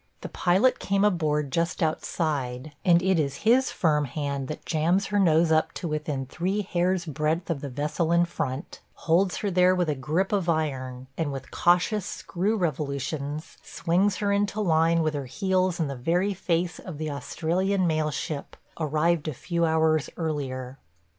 The 0.21 0.29
pilot 0.29 0.79
came 0.79 1.05
aboard 1.05 1.51
just 1.51 1.83
outside, 1.83 2.71
and 2.83 3.03
it 3.03 3.19
is 3.19 3.35
his 3.45 3.69
firm 3.69 4.05
hand 4.05 4.47
that 4.47 4.65
jams 4.65 5.05
her 5.05 5.19
nose 5.19 5.51
up 5.51 5.73
to 5.73 5.87
within 5.87 6.25
three 6.25 6.63
hairs' 6.63 7.05
breadth 7.05 7.51
of 7.51 7.61
the 7.61 7.69
vessel 7.69 8.11
in 8.11 8.25
front, 8.25 8.79
holds 9.05 9.37
her 9.37 9.51
there 9.51 9.75
with 9.75 9.89
a 9.89 9.93
grip 9.93 10.31
of 10.31 10.49
iron, 10.49 11.05
and 11.19 11.31
with 11.31 11.51
cautious 11.51 12.03
screw 12.03 12.57
revolutions 12.57 13.59
swings 13.61 14.15
her 14.15 14.31
into 14.31 14.59
line 14.59 15.03
with 15.03 15.13
her 15.13 15.27
heels 15.27 15.79
in 15.79 15.85
the 15.87 15.95
very 15.95 16.33
face 16.33 16.79
of 16.79 16.97
the 16.97 17.11
Australian 17.11 17.85
mail 17.85 18.09
ship– 18.09 18.57
arrived 18.79 19.27
a 19.27 19.35
few 19.35 19.65
hours 19.65 20.09
earlier. 20.17 20.79